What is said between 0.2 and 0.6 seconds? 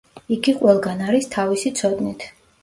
იგი